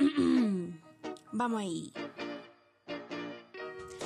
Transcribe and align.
Vamos 1.32 1.60
ahí. 1.60 1.92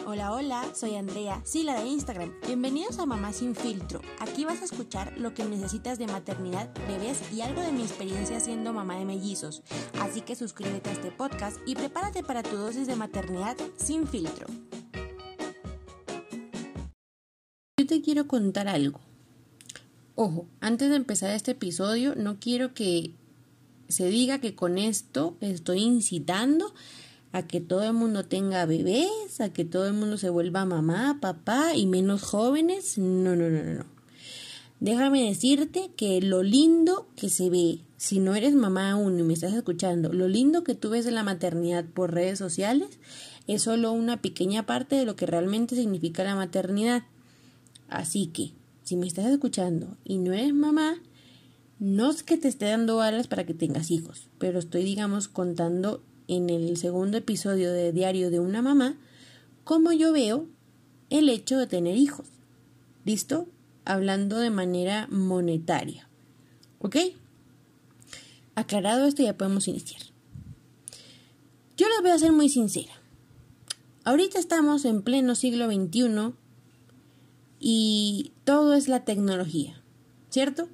Hola, 0.07 0.33
hola, 0.33 0.75
soy 0.75 0.97
Andrea, 0.97 1.41
sí, 1.45 1.63
la 1.63 1.81
de 1.81 1.89
Instagram. 1.89 2.33
Bienvenidos 2.47 2.99
a 2.99 3.07
Mamá 3.07 3.33
Sin 3.33 3.55
Filtro. 3.55 4.03
Aquí 4.19 4.45
vas 4.45 4.61
a 4.61 4.65
escuchar 4.65 5.17
lo 5.17 5.33
que 5.33 5.45
necesitas 5.45 5.99
de 5.99 6.07
maternidad, 6.07 6.69
bebés 6.89 7.23
y 7.33 7.41
algo 7.41 7.63
de 7.63 7.73
mi 7.73 7.83
experiencia 7.83 8.41
siendo 8.41 8.73
mamá 8.73 8.99
de 8.99 9.05
mellizos. 9.05 9.63
Así 10.01 10.21
que 10.21 10.35
suscríbete 10.35 10.91
a 10.91 10.93
este 10.95 11.11
podcast 11.11 11.59
y 11.65 11.75
prepárate 11.75 12.23
para 12.23 12.43
tu 12.43 12.57
dosis 12.57 12.87
de 12.87 12.97
maternidad 12.97 13.57
sin 13.77 14.07
filtro. 14.07 14.47
Yo 17.79 17.87
te 17.87 18.03
quiero 18.03 18.27
contar 18.27 18.69
algo. 18.69 19.01
Ojo, 20.17 20.49
antes 20.61 20.91
de 20.91 20.97
empezar 20.97 21.31
este 21.31 21.53
episodio, 21.53 22.15
no 22.15 22.39
quiero 22.41 22.75
que 22.75 23.15
se 23.89 24.09
diga 24.09 24.41
que 24.41 24.55
con 24.55 24.79
esto 24.79 25.37
estoy 25.41 25.81
incitando 25.81 26.75
a 27.33 27.47
que 27.47 27.61
todo 27.61 27.83
el 27.83 27.95
mundo 27.95 28.25
tenga 28.25 28.65
bebés, 28.65 29.41
a 29.41 29.53
que 29.53 29.65
todo 29.65 29.87
el 29.87 29.93
mundo 29.95 30.19
se 30.19 30.31
vuelva 30.31 30.65
mamá, 30.65 31.19
papá 31.21 31.75
y 31.75 31.87
menos 31.87 32.23
jóvenes. 32.23 32.97
No, 32.97 33.35
no, 33.35 33.51
no, 33.51 33.63
no. 33.63 33.85
Déjame 34.81 35.25
decirte 35.25 35.91
que 35.97 36.21
lo 36.21 36.43
lindo 36.43 37.09
que 37.17 37.29
se 37.29 37.51
ve, 37.51 37.81
si 37.97 38.21
no 38.21 38.35
eres 38.35 38.55
mamá 38.55 38.93
aún 38.93 39.19
y 39.19 39.23
me 39.23 39.35
estás 39.35 39.53
escuchando, 39.53 40.13
lo 40.13 40.29
lindo 40.29 40.63
que 40.63 40.75
tú 40.75 40.91
ves 40.91 41.05
de 41.05 41.11
la 41.11 41.23
maternidad 41.23 41.85
por 41.85 42.13
redes 42.13 42.39
sociales 42.39 42.99
es 43.47 43.63
solo 43.63 43.93
una 43.93 44.21
pequeña 44.21 44.67
parte 44.67 44.97
de 44.97 45.05
lo 45.05 45.17
que 45.17 45.27
realmente 45.27 45.75
significa 45.75 46.23
la 46.23 46.37
maternidad. 46.37 47.05
Así 47.89 48.27
que, 48.27 48.53
si 48.83 48.97
me 48.97 49.07
estás 49.07 49.27
escuchando 49.27 49.97
y 50.05 50.19
no 50.19 50.33
eres 50.33 50.55
mamá, 50.55 51.01
no 51.79 52.11
es 52.11 52.23
que 52.23 52.37
te 52.37 52.49
esté 52.49 52.67
dando 52.67 53.01
alas 53.01 53.27
para 53.27 53.45
que 53.45 53.55
tengas 53.55 53.91
hijos, 53.91 54.29
pero 54.39 54.59
estoy, 54.59 54.85
digamos, 54.85 55.29
contando 55.29 56.03
en 56.29 56.51
el 56.51 56.77
segundo 56.77 57.19
episodio 57.19 57.73
de 57.73 57.93
Diario 57.93 58.31
de 58.31 58.41
una 58.41 58.63
mamá 58.63 58.97
cómo 59.65 59.93
yo 59.93 60.13
veo 60.13 60.47
el 61.11 61.29
hecho 61.29 61.59
de 61.59 61.67
tener 61.67 61.97
hijos. 61.97 62.29
¿Listo? 63.05 63.49
Hablando 63.85 64.39
de 64.39 64.51
manera 64.51 65.09
monetaria. 65.11 66.09
¿Ok? 66.79 66.97
Aclarado 68.55 69.07
esto, 69.07 69.23
ya 69.23 69.37
podemos 69.37 69.69
iniciar. 69.69 70.01
Yo 71.77 71.89
les 71.89 72.01
voy 72.03 72.11
a 72.11 72.19
ser 72.19 72.33
muy 72.33 72.49
sincera. 72.49 72.93
Ahorita 74.05 74.39
estamos 74.39 74.85
en 74.85 75.03
pleno 75.03 75.35
siglo 75.35 75.67
XXI 75.67 76.35
y 77.59 78.33
todo 78.45 78.75
es 78.75 78.87
la 78.87 79.05
tecnología, 79.05 79.83
¿cierto? 80.31 80.69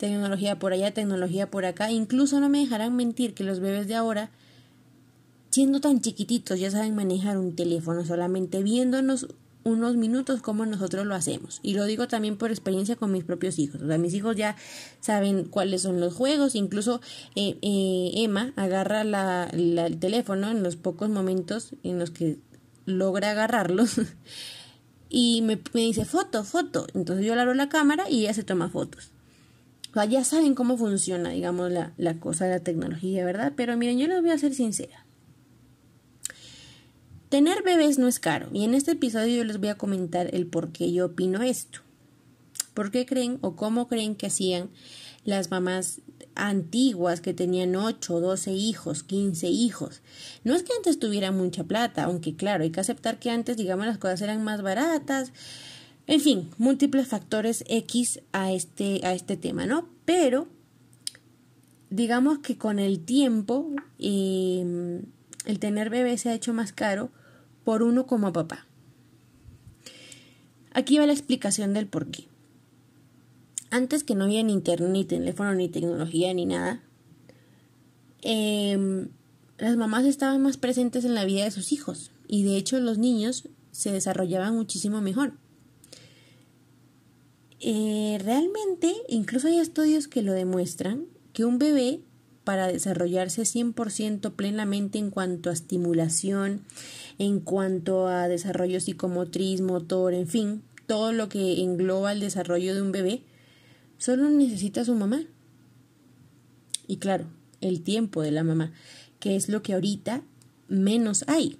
Tecnología 0.00 0.58
por 0.58 0.72
allá, 0.72 0.92
tecnología 0.92 1.50
por 1.50 1.64
acá. 1.66 1.92
Incluso 1.92 2.40
no 2.40 2.48
me 2.48 2.58
dejarán 2.58 2.96
mentir 2.96 3.34
que 3.34 3.44
los 3.44 3.60
bebés 3.60 3.86
de 3.86 3.94
ahora, 3.94 4.30
siendo 5.50 5.80
tan 5.80 6.00
chiquititos, 6.00 6.58
ya 6.58 6.70
saben 6.70 6.96
manejar 6.96 7.38
un 7.38 7.54
teléfono, 7.54 8.04
solamente 8.04 8.62
viéndonos 8.62 9.28
unos 9.62 9.96
minutos 9.96 10.40
como 10.40 10.64
nosotros 10.64 11.06
lo 11.06 11.14
hacemos. 11.14 11.60
Y 11.62 11.74
lo 11.74 11.84
digo 11.84 12.08
también 12.08 12.38
por 12.38 12.50
experiencia 12.50 12.96
con 12.96 13.12
mis 13.12 13.24
propios 13.24 13.58
hijos. 13.58 13.82
O 13.82 13.86
sea, 13.86 13.98
mis 13.98 14.14
hijos 14.14 14.36
ya 14.36 14.56
saben 15.00 15.44
cuáles 15.44 15.82
son 15.82 16.00
los 16.00 16.14
juegos. 16.14 16.54
Incluso 16.54 17.02
eh, 17.36 17.58
eh, 17.60 18.12
Emma 18.14 18.54
agarra 18.56 19.04
la, 19.04 19.50
el 19.52 19.98
teléfono 20.00 20.50
en 20.50 20.62
los 20.62 20.76
pocos 20.76 21.10
momentos 21.10 21.74
en 21.82 21.98
los 21.98 22.10
que 22.10 22.38
logra 22.86 23.32
agarrarlos. 23.32 24.00
y 25.10 25.42
me, 25.42 25.60
me 25.74 25.82
dice 25.82 26.06
foto, 26.06 26.42
foto. 26.42 26.86
Entonces 26.94 27.26
yo 27.26 27.34
le 27.34 27.42
abro 27.42 27.52
la 27.52 27.68
cámara 27.68 28.08
y 28.08 28.20
ella 28.20 28.32
se 28.32 28.44
toma 28.44 28.70
fotos 28.70 29.12
ya 30.08 30.24
saben 30.24 30.54
cómo 30.54 30.76
funciona, 30.76 31.30
digamos, 31.30 31.70
la, 31.70 31.92
la 31.96 32.18
cosa 32.18 32.44
de 32.46 32.52
la 32.52 32.60
tecnología, 32.60 33.24
¿verdad? 33.24 33.52
Pero 33.56 33.76
miren, 33.76 33.98
yo 33.98 34.06
les 34.06 34.20
voy 34.20 34.30
a 34.30 34.38
ser 34.38 34.54
sincera. 34.54 35.04
Tener 37.30 37.62
bebés 37.62 37.98
no 37.98 38.08
es 38.08 38.18
caro 38.18 38.48
y 38.52 38.64
en 38.64 38.74
este 38.74 38.92
episodio 38.92 39.36
yo 39.36 39.44
les 39.44 39.60
voy 39.60 39.68
a 39.68 39.78
comentar 39.78 40.34
el 40.34 40.46
por 40.46 40.72
qué 40.72 40.92
yo 40.92 41.06
opino 41.06 41.42
esto. 41.42 41.80
¿Por 42.74 42.90
qué 42.90 43.06
creen 43.06 43.38
o 43.40 43.54
cómo 43.54 43.86
creen 43.86 44.16
que 44.16 44.26
hacían 44.26 44.70
las 45.24 45.50
mamás 45.50 46.00
antiguas 46.34 47.20
que 47.20 47.32
tenían 47.32 47.76
8, 47.76 48.18
12 48.20 48.52
hijos, 48.52 49.04
15 49.04 49.48
hijos? 49.48 50.02
No 50.42 50.54
es 50.54 50.64
que 50.64 50.72
antes 50.76 50.98
tuviera 50.98 51.30
mucha 51.30 51.62
plata, 51.62 52.04
aunque 52.04 52.34
claro, 52.34 52.64
hay 52.64 52.70
que 52.70 52.80
aceptar 52.80 53.20
que 53.20 53.30
antes, 53.30 53.56
digamos, 53.56 53.86
las 53.86 53.98
cosas 53.98 54.22
eran 54.22 54.42
más 54.42 54.62
baratas, 54.62 55.32
en 56.10 56.20
fin, 56.20 56.50
múltiples 56.58 57.06
factores 57.06 57.62
X 57.68 58.20
a 58.32 58.50
este, 58.50 59.00
a 59.06 59.14
este 59.14 59.36
tema, 59.36 59.64
¿no? 59.64 59.88
Pero 60.04 60.48
digamos 61.88 62.40
que 62.40 62.58
con 62.58 62.80
el 62.80 62.98
tiempo 62.98 63.70
em, 64.00 65.02
el 65.44 65.58
tener 65.60 65.88
bebé 65.88 66.18
se 66.18 66.28
ha 66.28 66.34
hecho 66.34 66.52
más 66.52 66.72
caro 66.72 67.12
por 67.62 67.84
uno 67.84 68.08
como 68.08 68.32
papá. 68.32 68.66
Aquí 70.72 70.98
va 70.98 71.06
la 71.06 71.12
explicación 71.12 71.74
del 71.74 71.86
por 71.86 72.10
qué. 72.10 72.26
Antes 73.70 74.02
que 74.02 74.16
no 74.16 74.24
había 74.24 74.42
ni 74.42 74.52
internet, 74.52 74.90
ni 74.90 75.04
teléfono, 75.04 75.54
ni 75.54 75.68
tecnología, 75.68 76.34
ni 76.34 76.44
nada, 76.44 76.82
em, 78.22 79.10
las 79.58 79.76
mamás 79.76 80.04
estaban 80.06 80.42
más 80.42 80.56
presentes 80.56 81.04
en 81.04 81.14
la 81.14 81.24
vida 81.24 81.44
de 81.44 81.52
sus 81.52 81.70
hijos 81.70 82.10
y 82.26 82.42
de 82.42 82.56
hecho 82.56 82.80
los 82.80 82.98
niños 82.98 83.48
se 83.70 83.92
desarrollaban 83.92 84.56
muchísimo 84.56 85.00
mejor. 85.00 85.34
Eh, 87.60 88.18
realmente, 88.24 88.94
incluso 89.08 89.48
hay 89.48 89.58
estudios 89.58 90.08
que 90.08 90.22
lo 90.22 90.32
demuestran, 90.32 91.06
que 91.32 91.44
un 91.44 91.58
bebé 91.58 92.00
para 92.44 92.66
desarrollarse 92.66 93.42
100% 93.42 94.32
plenamente 94.32 94.98
en 94.98 95.10
cuanto 95.10 95.50
a 95.50 95.52
estimulación, 95.52 96.62
en 97.18 97.40
cuanto 97.40 98.06
a 98.08 98.28
desarrollo 98.28 98.80
psicomotriz, 98.80 99.60
motor, 99.60 100.14
en 100.14 100.26
fin, 100.26 100.62
todo 100.86 101.12
lo 101.12 101.28
que 101.28 101.60
engloba 101.60 102.12
el 102.12 102.20
desarrollo 102.20 102.74
de 102.74 102.82
un 102.82 102.92
bebé, 102.92 103.22
solo 103.98 104.28
necesita 104.30 104.84
su 104.84 104.94
mamá. 104.94 105.22
Y 106.86 106.96
claro, 106.96 107.26
el 107.60 107.82
tiempo 107.82 108.22
de 108.22 108.32
la 108.32 108.42
mamá, 108.42 108.72
que 109.20 109.36
es 109.36 109.48
lo 109.48 109.62
que 109.62 109.74
ahorita 109.74 110.22
menos 110.68 111.24
hay. 111.28 111.58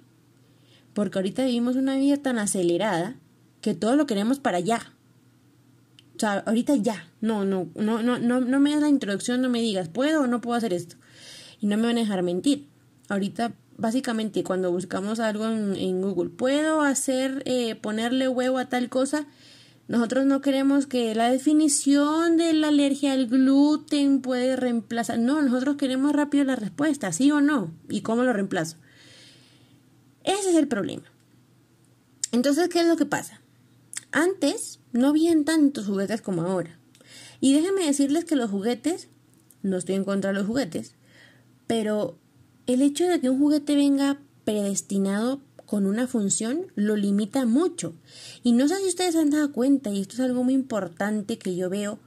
Porque 0.93 1.19
ahorita 1.19 1.45
vivimos 1.45 1.75
una 1.75 1.95
vida 1.95 2.17
tan 2.17 2.39
acelerada 2.39 3.15
que 3.61 3.75
todo 3.75 3.95
lo 3.95 4.07
queremos 4.07 4.39
para 4.39 4.57
allá. 4.57 4.91
O 6.15 6.19
sea, 6.19 6.39
ahorita 6.39 6.75
ya. 6.75 7.07
No, 7.19 7.45
no, 7.45 7.69
no, 7.75 8.01
no, 8.01 8.19
no, 8.19 8.39
no 8.39 8.59
me 8.59 8.71
das 8.71 8.81
la 8.81 8.89
introducción, 8.89 9.41
no 9.41 9.49
me 9.49 9.61
digas, 9.61 9.89
¿puedo 9.89 10.21
o 10.21 10.27
no 10.27 10.41
puedo 10.41 10.57
hacer 10.57 10.73
esto? 10.73 10.95
Y 11.59 11.67
no 11.67 11.77
me 11.77 11.83
van 11.83 11.97
a 11.97 12.01
dejar 12.01 12.23
mentir. 12.23 12.67
Ahorita, 13.09 13.53
básicamente, 13.77 14.43
cuando 14.43 14.71
buscamos 14.71 15.19
algo 15.19 15.47
en, 15.47 16.01
Google, 16.01 16.29
¿puedo 16.29 16.81
hacer, 16.81 17.43
eh, 17.45 17.75
ponerle 17.75 18.27
huevo 18.27 18.57
a 18.57 18.69
tal 18.69 18.89
cosa? 18.89 19.25
Nosotros 19.87 20.25
no 20.25 20.39
queremos 20.41 20.87
que 20.87 21.13
la 21.15 21.29
definición 21.29 22.37
de 22.37 22.53
la 22.53 22.69
alergia 22.69 23.11
al 23.11 23.27
gluten 23.27 24.21
puede 24.21 24.55
reemplazar. 24.55 25.19
No, 25.19 25.41
nosotros 25.41 25.75
queremos 25.75 26.13
rápido 26.13 26.45
la 26.45 26.55
respuesta, 26.55 27.11
sí 27.11 27.29
o 27.31 27.41
no. 27.41 27.73
¿Y 27.89 28.01
cómo 28.01 28.23
lo 28.23 28.31
reemplazo? 28.31 28.77
Ese 30.23 30.51
es 30.51 30.55
el 30.55 30.67
problema. 30.67 31.03
Entonces, 32.31 32.69
¿qué 32.69 32.79
es 32.79 32.87
lo 32.87 32.95
que 32.95 33.05
pasa? 33.05 33.41
Antes 34.11 34.79
no 34.91 35.07
habían 35.07 35.45
tantos 35.45 35.85
juguetes 35.85 36.21
como 36.21 36.41
ahora. 36.41 36.79
Y 37.39 37.53
déjenme 37.53 37.85
decirles 37.85 38.25
que 38.25 38.35
los 38.35 38.51
juguetes, 38.51 39.07
no 39.63 39.77
estoy 39.77 39.95
en 39.95 40.03
contra 40.03 40.31
de 40.31 40.37
los 40.37 40.47
juguetes, 40.47 40.95
pero 41.67 42.17
el 42.67 42.81
hecho 42.81 43.07
de 43.07 43.19
que 43.19 43.29
un 43.29 43.39
juguete 43.39 43.75
venga 43.75 44.19
predestinado 44.43 45.41
con 45.65 45.85
una 45.85 46.07
función 46.07 46.67
lo 46.75 46.97
limita 46.97 47.45
mucho. 47.45 47.93
Y 48.43 48.51
no 48.51 48.67
sé 48.67 48.75
si 48.77 48.89
ustedes 48.89 49.15
han 49.15 49.29
dado 49.29 49.53
cuenta, 49.53 49.89
y 49.89 50.01
esto 50.01 50.15
es 50.15 50.19
algo 50.19 50.43
muy 50.43 50.53
importante 50.53 51.37
que 51.37 51.55
yo 51.55 51.69
veo, 51.69 51.99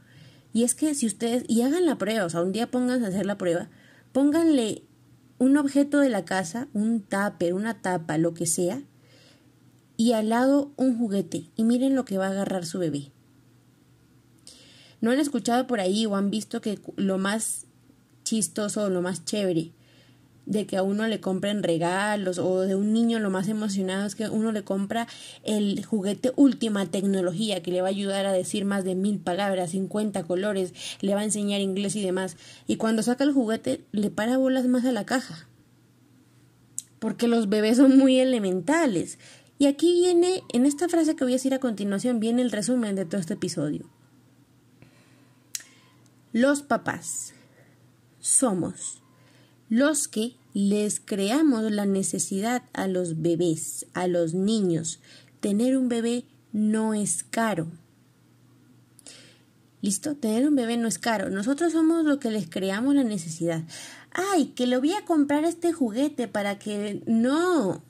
y 0.52 0.64
es 0.64 0.74
que 0.74 0.94
si 0.94 1.06
ustedes, 1.06 1.44
y 1.48 1.62
hagan 1.62 1.86
la 1.86 1.96
prueba, 1.96 2.26
o 2.26 2.30
sea, 2.30 2.42
un 2.42 2.52
día 2.52 2.70
pónganse 2.70 3.06
a 3.06 3.08
hacer 3.08 3.24
la 3.24 3.38
prueba, 3.38 3.70
pónganle 4.12 4.82
un 5.38 5.56
objeto 5.56 5.98
de 5.98 6.10
la 6.10 6.24
casa, 6.24 6.68
un 6.74 7.00
tupper, 7.00 7.54
una 7.54 7.80
tapa, 7.80 8.18
lo 8.18 8.34
que 8.34 8.46
sea, 8.46 8.82
y 9.96 10.12
al 10.12 10.28
lado 10.28 10.72
un 10.76 10.98
juguete 10.98 11.44
y 11.56 11.64
miren 11.64 11.94
lo 11.94 12.04
que 12.04 12.18
va 12.18 12.26
a 12.26 12.30
agarrar 12.30 12.66
su 12.66 12.78
bebé. 12.78 13.12
¿No 15.00 15.10
han 15.10 15.20
escuchado 15.20 15.66
por 15.66 15.80
ahí 15.80 16.06
o 16.06 16.16
han 16.16 16.30
visto 16.30 16.60
que 16.60 16.78
lo 16.96 17.18
más 17.18 17.66
chistoso 18.24 18.84
o 18.84 18.88
lo 18.88 19.02
más 19.02 19.24
chévere 19.24 19.72
de 20.46 20.66
que 20.66 20.76
a 20.76 20.82
uno 20.82 21.06
le 21.06 21.20
compren 21.20 21.62
regalos 21.62 22.38
o 22.38 22.62
de 22.62 22.74
un 22.74 22.92
niño 22.92 23.18
lo 23.18 23.30
más 23.30 23.48
emocionado 23.48 24.06
es 24.06 24.14
que 24.14 24.28
uno 24.28 24.52
le 24.52 24.62
compra 24.62 25.06
el 25.42 25.84
juguete 25.84 26.32
última 26.36 26.86
tecnología 26.86 27.62
que 27.62 27.70
le 27.70 27.80
va 27.80 27.88
a 27.88 27.90
ayudar 27.90 28.26
a 28.26 28.32
decir 28.32 28.64
más 28.64 28.84
de 28.84 28.94
mil 28.94 29.18
palabras, 29.18 29.70
50 29.70 30.24
colores, 30.24 30.74
le 31.00 31.14
va 31.14 31.20
a 31.20 31.24
enseñar 31.24 31.60
inglés 31.60 31.96
y 31.96 32.02
demás. 32.02 32.36
Y 32.66 32.76
cuando 32.76 33.02
saca 33.02 33.24
el 33.24 33.32
juguete 33.32 33.84
le 33.92 34.10
para 34.10 34.36
bolas 34.36 34.66
más 34.66 34.84
a 34.84 34.92
la 34.92 35.06
caja. 35.06 35.48
Porque 36.98 37.28
los 37.28 37.48
bebés 37.48 37.76
son 37.76 37.98
muy 37.98 38.18
elementales 38.18 39.18
y 39.64 39.66
aquí 39.66 39.94
viene, 39.94 40.42
en 40.52 40.66
esta 40.66 40.90
frase 40.90 41.16
que 41.16 41.24
voy 41.24 41.32
a 41.32 41.36
decir 41.36 41.54
a 41.54 41.58
continuación, 41.58 42.20
viene 42.20 42.42
el 42.42 42.50
resumen 42.50 42.94
de 42.96 43.06
todo 43.06 43.18
este 43.18 43.32
episodio. 43.32 43.88
Los 46.34 46.60
papás 46.60 47.32
somos 48.20 49.00
los 49.70 50.06
que 50.06 50.36
les 50.52 51.00
creamos 51.00 51.72
la 51.72 51.86
necesidad 51.86 52.64
a 52.74 52.88
los 52.88 53.22
bebés, 53.22 53.86
a 53.94 54.06
los 54.06 54.34
niños. 54.34 55.00
Tener 55.40 55.78
un 55.78 55.88
bebé 55.88 56.26
no 56.52 56.92
es 56.92 57.24
caro. 57.24 57.68
¿Listo? 59.80 60.14
Tener 60.14 60.46
un 60.46 60.56
bebé 60.56 60.76
no 60.76 60.88
es 60.88 60.98
caro. 60.98 61.30
Nosotros 61.30 61.72
somos 61.72 62.04
lo 62.04 62.18
que 62.18 62.30
les 62.30 62.50
creamos 62.50 62.96
la 62.96 63.04
necesidad. 63.04 63.62
Ay, 64.10 64.48
que 64.48 64.66
le 64.66 64.76
voy 64.76 64.92
a 64.92 65.06
comprar 65.06 65.46
este 65.46 65.72
juguete 65.72 66.28
para 66.28 66.58
que... 66.58 67.02
No. 67.06 67.82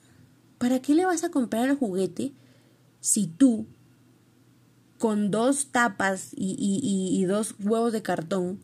¿Para 0.57 0.81
qué 0.81 0.95
le 0.95 1.05
vas 1.05 1.23
a 1.23 1.31
comprar 1.31 1.69
el 1.69 1.75
juguete 1.75 2.33
si 3.01 3.27
tú 3.27 3.67
con 4.97 5.29
dos 5.29 5.67
tapas 5.67 6.31
y, 6.35 7.23
dos 7.25 7.55
huevos 7.63 7.91
de 7.91 8.01
cartón 8.01 8.59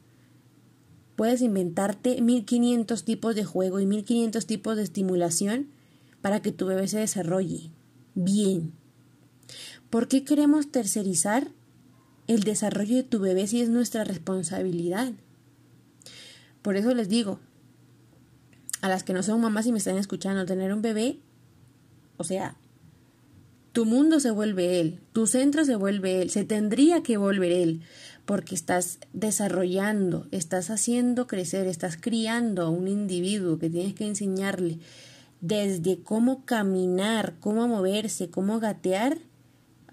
puedes 1.15 1.41
inventarte 1.41 2.21
1500 2.21 3.03
tipos 3.03 3.35
de 3.35 3.43
juego 3.43 3.79
y 3.79 3.85
1500 3.85 4.45
tipos 4.45 4.77
de 4.77 4.83
estimulación 4.83 5.67
para 6.21 6.41
que 6.41 6.51
tu 6.51 6.65
bebé 6.65 6.87
se 6.87 6.99
desarrolle 6.99 7.69
bien. 8.15 8.73
¿Por 9.89 10.07
qué 10.07 10.23
queremos 10.23 10.71
tercerizar 10.71 11.51
el 12.27 12.43
desarrollo 12.43 12.95
de 12.95 13.03
tu 13.03 13.19
bebé 13.19 13.45
si 13.45 13.61
es 13.61 13.69
nuestra 13.69 14.03
responsabilidad? 14.03 15.11
Por 16.61 16.77
eso 16.77 16.93
les 16.93 17.09
digo, 17.09 17.39
a 18.81 18.89
las 18.89 19.03
que 19.03 19.13
no 19.13 19.21
son 19.21 19.41
mamás 19.41 19.67
y 19.67 19.71
me 19.71 19.79
están 19.79 19.97
escuchando, 19.97 20.45
tener 20.45 20.73
un 20.73 20.81
bebé, 20.81 21.19
o 22.21 22.23
sea, 22.23 22.55
tu 23.73 23.85
mundo 23.85 24.19
se 24.19 24.31
vuelve 24.31 24.79
él, 24.79 24.99
tu 25.11 25.27
centro 25.27 25.65
se 25.65 25.75
vuelve 25.75 26.21
él, 26.21 26.29
se 26.29 26.43
tendría 26.43 27.03
que 27.03 27.17
volver 27.17 27.51
él, 27.51 27.81
porque 28.25 28.55
estás 28.55 28.99
desarrollando, 29.13 30.27
estás 30.31 30.69
haciendo 30.69 31.27
crecer, 31.27 31.67
estás 31.67 31.97
criando 31.97 32.63
a 32.63 32.69
un 32.69 32.87
individuo 32.87 33.59
que 33.59 33.69
tienes 33.69 33.93
que 33.93 34.07
enseñarle 34.07 34.79
desde 35.41 36.01
cómo 36.01 36.45
caminar, 36.45 37.35
cómo 37.39 37.67
moverse, 37.67 38.29
cómo 38.29 38.59
gatear, 38.59 39.17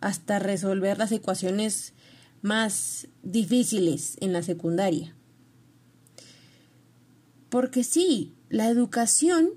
hasta 0.00 0.38
resolver 0.38 0.98
las 0.98 1.10
ecuaciones 1.10 1.94
más 2.42 3.08
difíciles 3.22 4.16
en 4.20 4.32
la 4.32 4.42
secundaria. 4.42 5.14
Porque 7.48 7.82
sí, 7.82 8.34
la 8.48 8.68
educación 8.68 9.50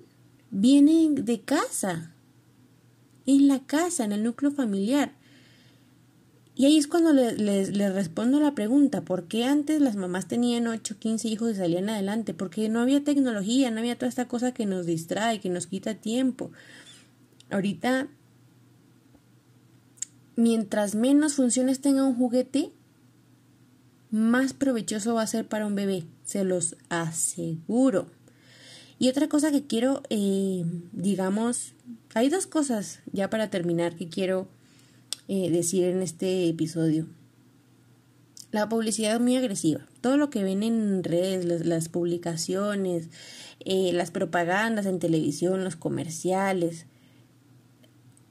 viene 0.49 1.09
de 1.21 1.41
casa, 1.41 2.15
en 3.37 3.47
la 3.47 3.59
casa, 3.59 4.03
en 4.03 4.11
el 4.11 4.23
núcleo 4.23 4.51
familiar. 4.51 5.13
Y 6.55 6.65
ahí 6.65 6.77
es 6.77 6.87
cuando 6.87 7.13
les 7.13 7.37
le, 7.37 7.89
respondo 7.89 8.39
la 8.39 8.53
pregunta, 8.53 9.01
¿por 9.01 9.27
qué 9.27 9.45
antes 9.45 9.81
las 9.81 9.95
mamás 9.95 10.27
tenían 10.27 10.67
8, 10.67 10.97
15 10.99 11.27
hijos 11.27 11.51
y 11.51 11.55
salían 11.55 11.89
adelante? 11.89 12.33
Porque 12.33 12.67
no 12.69 12.81
había 12.81 13.03
tecnología, 13.03 13.71
no 13.71 13.79
había 13.79 13.97
toda 13.97 14.09
esta 14.09 14.27
cosa 14.27 14.53
que 14.53 14.65
nos 14.65 14.85
distrae, 14.85 15.39
que 15.39 15.49
nos 15.49 15.67
quita 15.67 15.95
tiempo. 15.95 16.51
Ahorita, 17.49 18.09
mientras 20.35 20.93
menos 20.93 21.35
funciones 21.35 21.79
tenga 21.79 22.03
un 22.03 22.15
juguete, 22.15 22.71
más 24.11 24.53
provechoso 24.53 25.15
va 25.15 25.23
a 25.23 25.27
ser 25.27 25.47
para 25.47 25.65
un 25.65 25.75
bebé, 25.75 26.03
se 26.25 26.43
los 26.43 26.75
aseguro. 26.89 28.07
Y 29.01 29.09
otra 29.09 29.27
cosa 29.27 29.51
que 29.51 29.65
quiero, 29.65 30.03
eh, 30.11 30.63
digamos, 30.91 31.73
hay 32.13 32.29
dos 32.29 32.45
cosas 32.45 32.99
ya 33.11 33.31
para 33.31 33.49
terminar 33.49 33.95
que 33.95 34.09
quiero 34.09 34.47
eh, 35.27 35.49
decir 35.49 35.85
en 35.85 36.03
este 36.03 36.47
episodio. 36.47 37.07
La 38.51 38.69
publicidad 38.69 39.19
muy 39.19 39.35
agresiva. 39.37 39.87
Todo 40.01 40.17
lo 40.17 40.29
que 40.29 40.43
ven 40.43 40.61
en 40.61 41.03
redes, 41.03 41.65
las, 41.65 41.89
publicaciones, 41.89 43.09
eh, 43.61 43.91
las 43.91 44.11
propagandas 44.11 44.85
en 44.85 44.99
televisión, 44.99 45.63
los 45.63 45.75
comerciales. 45.75 46.85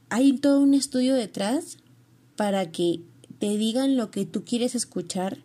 Hay 0.09 0.39
todo 0.39 0.61
un 0.61 0.75
estudio 0.75 1.17
detrás 1.17 1.79
para 2.37 2.71
que 2.71 3.01
te 3.41 3.57
digan 3.57 3.97
lo 3.97 4.13
que 4.13 4.25
tú 4.25 4.45
quieres 4.45 4.77
escuchar, 4.77 5.39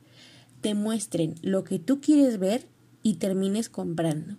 te 0.62 0.76
muestren 0.76 1.34
lo 1.42 1.64
que 1.64 1.80
tú 1.80 2.00
quieres 2.00 2.38
ver 2.38 2.68
y 3.02 3.16
termines 3.16 3.70
comprando. 3.70 4.38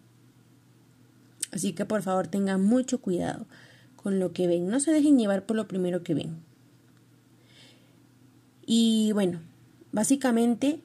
Así 1.56 1.72
que 1.72 1.86
por 1.86 2.02
favor 2.02 2.26
tengan 2.26 2.62
mucho 2.62 3.00
cuidado 3.00 3.46
con 3.96 4.20
lo 4.20 4.34
que 4.34 4.46
ven. 4.46 4.68
No 4.68 4.78
se 4.78 4.92
dejen 4.92 5.18
llevar 5.18 5.46
por 5.46 5.56
lo 5.56 5.66
primero 5.66 6.02
que 6.02 6.12
ven. 6.12 6.36
Y 8.66 9.12
bueno, 9.14 9.40
básicamente 9.90 10.80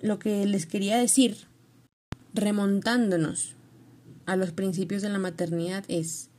lo 0.00 0.20
que 0.20 0.46
les 0.46 0.66
quería 0.66 0.96
decir, 0.96 1.38
remontándonos 2.34 3.56
a 4.24 4.36
los 4.36 4.52
principios 4.52 5.02
de 5.02 5.08
la 5.08 5.18
maternidad, 5.18 5.82
es, 5.88 6.30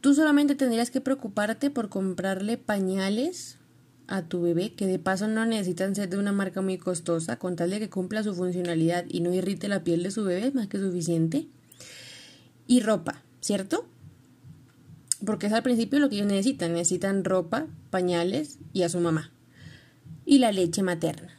tú 0.00 0.12
solamente 0.12 0.56
tendrías 0.56 0.90
que 0.90 1.00
preocuparte 1.00 1.70
por 1.70 1.88
comprarle 1.88 2.58
pañales 2.58 3.58
a 4.08 4.22
tu 4.22 4.42
bebé, 4.42 4.72
que 4.72 4.88
de 4.88 4.98
paso 4.98 5.28
no 5.28 5.46
necesitan 5.46 5.94
ser 5.94 6.08
de 6.08 6.18
una 6.18 6.32
marca 6.32 6.62
muy 6.62 6.78
costosa, 6.78 7.38
con 7.38 7.54
tal 7.54 7.70
de 7.70 7.78
que 7.78 7.90
cumpla 7.90 8.24
su 8.24 8.34
funcionalidad 8.34 9.04
y 9.08 9.20
no 9.20 9.32
irrite 9.32 9.68
la 9.68 9.84
piel 9.84 10.02
de 10.02 10.10
su 10.10 10.24
bebé, 10.24 10.50
más 10.50 10.66
que 10.66 10.78
suficiente. 10.78 11.46
Y 12.68 12.80
ropa, 12.80 13.22
¿cierto? 13.40 13.88
Porque 15.26 15.48
es 15.48 15.52
al 15.52 15.64
principio 15.64 15.98
lo 15.98 16.08
que 16.08 16.16
ellos 16.16 16.28
necesitan. 16.28 16.74
Necesitan 16.74 17.24
ropa, 17.24 17.66
pañales 17.90 18.58
y 18.72 18.82
a 18.82 18.88
su 18.88 19.00
mamá. 19.00 19.32
Y 20.24 20.38
la 20.38 20.52
leche 20.52 20.82
materna. 20.82 21.34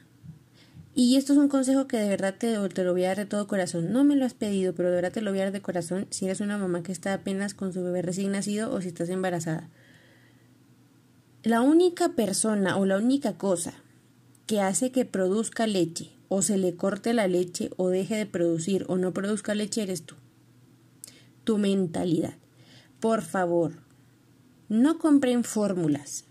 Y 0.96 1.16
esto 1.16 1.32
es 1.32 1.40
un 1.40 1.48
consejo 1.48 1.88
que 1.88 1.98
de 1.98 2.10
verdad 2.10 2.36
te, 2.38 2.58
te, 2.70 2.84
lo 2.84 2.92
voy 2.92 3.06
a 3.06 3.10
dar 3.10 3.18
de 3.18 3.26
todo 3.26 3.48
corazón. 3.48 3.94
No 3.94 4.04
me 4.04 4.18
lo 4.18 4.26
has 4.26 4.34
pedido, 4.34 4.74
pero 4.74 4.90
de 4.90 4.96
verdad 4.96 5.14
te 5.14 5.22
lo 5.22 5.32
voy 5.32 5.40
a 5.40 5.44
dar 5.44 5.54
de 5.54 5.62
corazón 5.62 6.08
si 6.10 6.26
eres 6.26 6.42
una 6.42 6.58
mamá 6.58 6.84
que 6.84 6.92
está 6.92 7.14
apenas 7.14 7.54
con 7.54 7.72
su 7.72 7.84
bebé 7.84 8.02
recién 8.02 8.32
nacido 8.32 8.74
o 8.74 8.82
si 8.82 8.90
estás 8.90 9.08
embarazada. 9.10 9.70
La 11.44 11.62
única 11.62 12.10
persona 12.10 12.76
o 12.76 12.86
la 12.86 12.98
única 12.98 13.38
cosa 13.38 13.76
que 14.46 14.60
hace 14.60 14.92
que 14.92 15.06
produzca 15.06 15.68
leche 15.68 16.12
o 16.28 16.42
se 16.42 16.58
le 16.58 16.76
corte 16.76 17.14
la 17.14 17.28
leche 17.28 17.70
o 17.78 17.88
deje 17.88 18.16
de 18.16 18.26
producir 18.26 18.84
o 18.90 18.98
no 18.98 19.14
produzca 19.14 19.56
leche 19.56 19.84
eres 19.84 20.04
tú. 20.04 20.16
Tu 21.50 21.58
mentalidad 21.58 22.36
por 23.00 23.22
favor, 23.22 23.74
no 24.68 25.00
compren 25.00 25.44
fórmulas. 25.44 26.26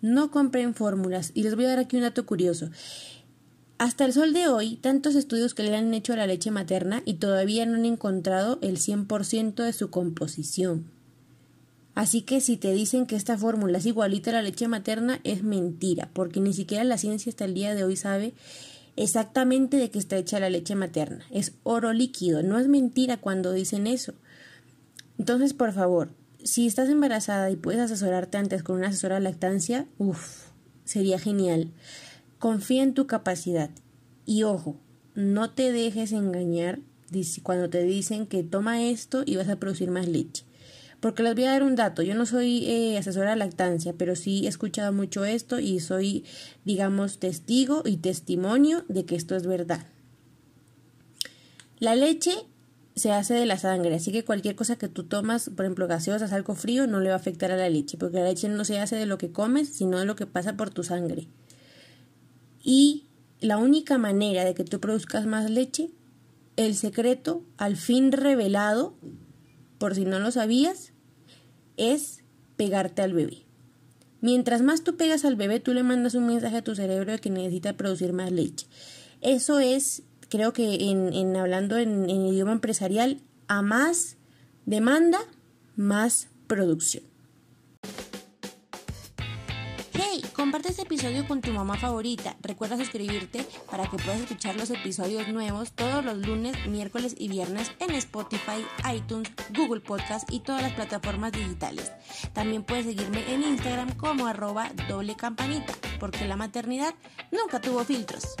No 0.00 0.30
compren 0.30 0.74
fórmulas. 0.74 1.30
Y 1.34 1.42
les 1.42 1.54
voy 1.54 1.66
a 1.66 1.68
dar 1.68 1.78
aquí 1.78 1.96
un 1.96 2.02
dato 2.02 2.26
curioso. 2.26 2.70
Hasta 3.78 4.04
el 4.04 4.12
sol 4.12 4.32
de 4.32 4.48
hoy, 4.48 4.76
tantos 4.76 5.14
estudios 5.14 5.54
que 5.54 5.62
le 5.62 5.76
han 5.76 5.92
hecho 5.94 6.12
a 6.12 6.16
la 6.16 6.26
leche 6.26 6.50
materna 6.50 7.02
y 7.04 7.14
todavía 7.14 7.66
no 7.66 7.74
han 7.74 7.84
encontrado 7.84 8.58
el 8.62 8.78
100% 8.78 9.62
de 9.62 9.72
su 9.72 9.90
composición. 9.90 10.86
Así 11.94 12.22
que 12.22 12.40
si 12.40 12.56
te 12.56 12.72
dicen 12.72 13.06
que 13.06 13.16
esta 13.16 13.38
fórmula 13.38 13.78
es 13.78 13.86
igualita 13.86 14.30
a 14.30 14.34
la 14.34 14.42
leche 14.42 14.68
materna, 14.68 15.20
es 15.22 15.42
mentira, 15.42 16.10
porque 16.12 16.40
ni 16.40 16.52
siquiera 16.52 16.82
la 16.84 16.98
ciencia 16.98 17.30
hasta 17.30 17.44
el 17.44 17.54
día 17.54 17.74
de 17.74 17.84
hoy 17.84 17.96
sabe 17.96 18.34
exactamente 18.96 19.76
de 19.76 19.90
qué 19.90 19.98
está 19.98 20.16
hecha 20.16 20.40
la 20.40 20.50
leche 20.50 20.74
materna. 20.74 21.24
Es 21.30 21.52
oro 21.62 21.92
líquido, 21.92 22.42
no 22.42 22.58
es 22.58 22.68
mentira 22.68 23.16
cuando 23.16 23.52
dicen 23.52 23.86
eso. 23.86 24.14
Entonces, 25.18 25.54
por 25.54 25.72
favor, 25.72 26.10
si 26.42 26.66
estás 26.66 26.88
embarazada 26.88 27.50
y 27.50 27.56
puedes 27.56 27.80
asesorarte 27.80 28.38
antes 28.38 28.62
con 28.62 28.76
una 28.76 28.88
asesora 28.88 29.16
de 29.16 29.22
lactancia, 29.22 29.86
uff, 29.98 30.48
sería 30.84 31.18
genial. 31.18 31.70
Confía 32.38 32.82
en 32.82 32.94
tu 32.94 33.06
capacidad. 33.06 33.70
Y 34.26 34.42
ojo, 34.42 34.76
no 35.14 35.50
te 35.50 35.72
dejes 35.72 36.12
engañar 36.12 36.80
cuando 37.42 37.70
te 37.70 37.82
dicen 37.82 38.26
que 38.26 38.42
toma 38.42 38.82
esto 38.82 39.22
y 39.24 39.36
vas 39.36 39.48
a 39.48 39.56
producir 39.56 39.90
más 39.90 40.08
leche. 40.08 40.44
Porque 41.00 41.22
les 41.22 41.34
voy 41.34 41.44
a 41.44 41.50
dar 41.50 41.62
un 41.62 41.76
dato. 41.76 42.02
Yo 42.02 42.14
no 42.14 42.24
soy 42.24 42.64
eh, 42.66 42.98
asesora 42.98 43.30
de 43.30 43.36
lactancia, 43.36 43.92
pero 43.92 44.16
sí 44.16 44.46
he 44.46 44.48
escuchado 44.48 44.92
mucho 44.92 45.24
esto 45.24 45.60
y 45.60 45.80
soy, 45.80 46.24
digamos, 46.64 47.18
testigo 47.18 47.82
y 47.84 47.98
testimonio 47.98 48.84
de 48.88 49.04
que 49.04 49.14
esto 49.14 49.36
es 49.36 49.46
verdad. 49.46 49.86
La 51.78 51.94
leche 51.94 52.32
se 52.94 53.10
hace 53.10 53.34
de 53.34 53.46
la 53.46 53.58
sangre, 53.58 53.94
así 53.94 54.12
que 54.12 54.24
cualquier 54.24 54.54
cosa 54.54 54.76
que 54.76 54.88
tú 54.88 55.04
tomas, 55.04 55.50
por 55.50 55.64
ejemplo 55.64 55.88
gaseosas, 55.88 56.32
algo 56.32 56.54
frío, 56.54 56.86
no 56.86 57.00
le 57.00 57.08
va 57.08 57.16
a 57.16 57.18
afectar 57.18 57.50
a 57.50 57.56
la 57.56 57.68
leche, 57.68 57.96
porque 57.98 58.18
la 58.18 58.24
leche 58.24 58.48
no 58.48 58.64
se 58.64 58.78
hace 58.78 58.96
de 58.96 59.06
lo 59.06 59.18
que 59.18 59.32
comes, 59.32 59.68
sino 59.68 59.98
de 59.98 60.04
lo 60.04 60.14
que 60.14 60.26
pasa 60.26 60.56
por 60.56 60.70
tu 60.70 60.84
sangre. 60.84 61.28
Y 62.62 63.06
la 63.40 63.58
única 63.58 63.98
manera 63.98 64.44
de 64.44 64.54
que 64.54 64.64
tú 64.64 64.80
produzcas 64.80 65.26
más 65.26 65.50
leche, 65.50 65.90
el 66.56 66.76
secreto, 66.76 67.44
al 67.56 67.76
fin 67.76 68.12
revelado, 68.12 68.94
por 69.78 69.96
si 69.96 70.04
no 70.04 70.20
lo 70.20 70.30
sabías, 70.30 70.92
es 71.76 72.22
pegarte 72.56 73.02
al 73.02 73.12
bebé. 73.12 73.44
Mientras 74.20 74.62
más 74.62 74.84
tú 74.84 74.96
pegas 74.96 75.24
al 75.24 75.36
bebé, 75.36 75.60
tú 75.60 75.74
le 75.74 75.82
mandas 75.82 76.14
un 76.14 76.26
mensaje 76.26 76.56
a 76.56 76.64
tu 76.64 76.74
cerebro 76.74 77.12
de 77.12 77.18
que 77.18 77.28
necesita 77.28 77.76
producir 77.76 78.12
más 78.12 78.32
leche. 78.32 78.66
Eso 79.20 79.58
es 79.58 80.04
creo 80.34 80.52
que 80.52 80.90
en, 80.90 81.36
hablando 81.36 81.78
en, 81.78 82.10
idioma 82.10 82.50
empresarial, 82.50 83.20
a 83.46 83.62
más 83.62 84.16
demanda, 84.66 85.20
más 85.76 86.26
producción. 86.48 87.04
Comparte 90.34 90.68
este 90.68 90.82
episodio 90.82 91.26
con 91.26 91.40
tu 91.40 91.52
mamá 91.52 91.78
favorita. 91.78 92.36
Recuerda 92.42 92.76
suscribirte 92.76 93.46
para 93.70 93.88
que 93.88 93.96
puedas 93.96 94.20
escuchar 94.20 94.56
los 94.56 94.68
episodios 94.70 95.28
nuevos 95.28 95.72
todos 95.72 96.04
los 96.04 96.18
lunes, 96.18 96.54
miércoles 96.68 97.14
y 97.16 97.28
viernes 97.28 97.72
en 97.78 97.92
Spotify, 97.92 98.66
iTunes, 98.94 99.30
Google 99.56 99.80
Podcast 99.80 100.30
y 100.30 100.40
todas 100.40 100.62
las 100.62 100.72
plataformas 100.72 101.32
digitales. 101.32 101.92
También 102.34 102.62
puedes 102.62 102.84
seguirme 102.84 103.32
en 103.32 103.42
Instagram 103.42 103.96
como 103.96 104.26
arroba 104.26 104.70
doble 104.88 105.16
campanita, 105.16 105.72
porque 105.98 106.26
la 106.26 106.36
maternidad 106.36 106.94
nunca 107.30 107.60
tuvo 107.60 107.84
filtros. 107.84 108.36